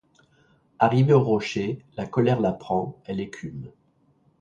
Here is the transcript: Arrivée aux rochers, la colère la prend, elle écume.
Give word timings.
Arrivée 0.79 1.13
aux 1.13 1.23
rochers, 1.23 1.77
la 1.95 2.07
colère 2.07 2.39
la 2.41 2.53
prend, 2.53 2.99
elle 3.05 3.19
écume. 3.19 3.71